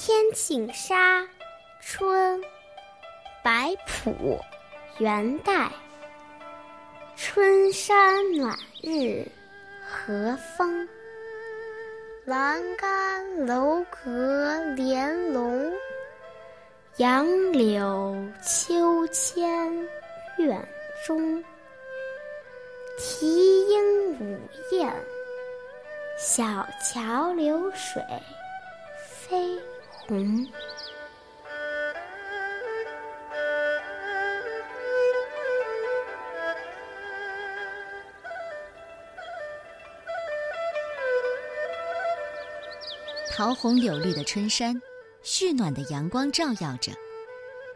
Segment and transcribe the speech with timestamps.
[0.00, 1.26] 天净沙，
[1.80, 2.40] 春，
[3.42, 4.38] 白朴，
[4.98, 5.68] 元代。
[7.16, 9.26] 春山暖日
[9.82, 10.88] 和风，
[12.24, 15.72] 栏杆楼阁连笼。
[16.98, 19.68] 杨柳秋千
[20.38, 20.64] 院
[21.04, 21.44] 中，
[22.96, 24.38] 啼莺舞
[24.70, 24.94] 燕，
[26.16, 26.44] 小
[26.80, 28.00] 桥流水
[30.08, 30.46] 红。
[43.30, 44.74] 桃红柳绿的春山，
[45.22, 46.90] 煦暖的阳光照耀着，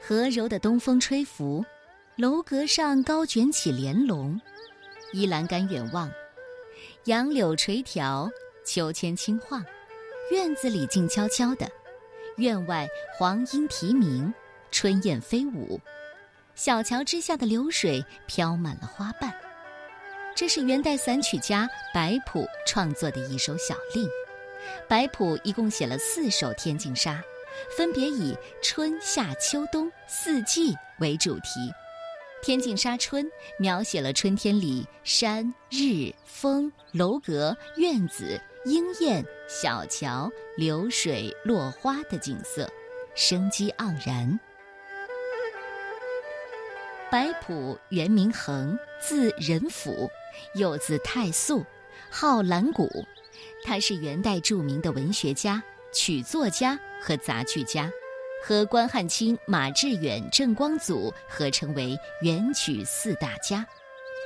[0.01, 1.63] 和柔的东风吹拂，
[2.17, 4.41] 楼阁上高卷起帘笼，
[5.13, 6.11] 依栏杆远望，
[7.05, 8.29] 杨柳垂条，
[8.65, 9.63] 秋千轻晃，
[10.30, 11.71] 院子里静悄悄的，
[12.37, 14.33] 院外黄莺啼鸣，
[14.71, 15.80] 春燕飞舞，
[16.55, 19.33] 小桥之下的流水飘满了花瓣。
[20.35, 24.09] 这是元代散曲家白朴创作的一首小令。
[24.89, 27.13] 白朴一共写了四首《天净沙》，
[27.77, 31.61] 分别以春夏秋冬四季为主题。
[32.43, 33.24] 《天净沙·春》
[33.57, 42.68] 描写了春天里山日风楼阁院子莺燕小桥流水落花的景色，
[43.15, 44.40] 生机盎然。
[47.12, 50.10] 白朴原名衡，字仁甫，
[50.56, 51.65] 又字太素，
[52.10, 52.88] 号兰谷。
[53.62, 55.62] 他是元代著名的文学家、
[55.95, 57.88] 曲作家和杂剧家，
[58.43, 63.65] 和关汉卿、马致远、郑光祖合称为元曲四大家。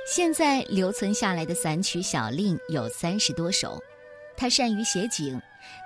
[0.07, 3.81] 现在留存下来的散曲小令有三十多首。
[4.35, 5.39] 他善于写景，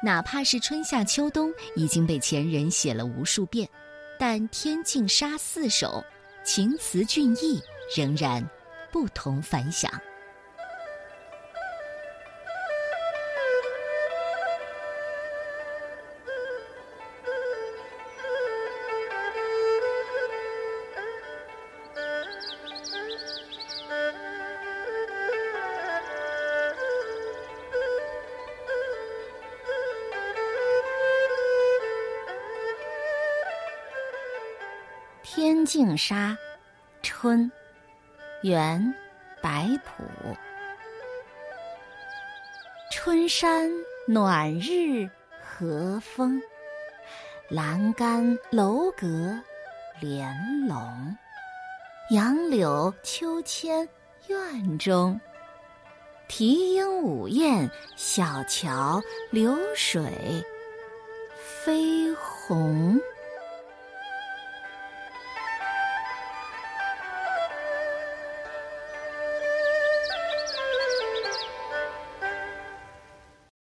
[0.03, 3.67] 哪怕是春夏秋冬已经被前人写了无数遍，
[4.19, 6.03] 但《天净沙》四首，
[6.43, 7.61] 情词俊逸，
[7.95, 8.47] 仍然
[8.91, 9.91] 不同凡响。
[35.33, 36.31] 《天净沙·
[37.01, 37.49] 春》
[38.49, 38.93] 元·
[39.41, 40.03] 白朴。
[42.91, 43.71] 春山
[44.05, 45.09] 暖日
[45.41, 46.41] 和风，
[47.47, 49.39] 栏杆楼阁
[50.01, 50.35] 连
[50.67, 51.15] 笼。
[52.09, 53.87] 杨柳秋千
[54.27, 55.17] 院中，
[56.27, 60.43] 啼莺舞燕，小桥流水
[61.39, 62.99] 飞红。